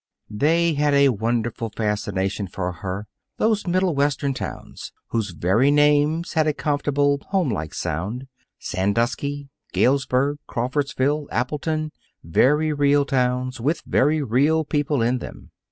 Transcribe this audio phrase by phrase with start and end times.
[0.31, 3.05] They had a wonderful fascination for her,
[3.37, 8.25] those Middle Western towns, whose very names had a comfortable, home like sound
[8.57, 11.91] Sandusky, Galesburg, Crawfordsville, Appleton
[12.23, 15.51] very real towns, with very real people in them.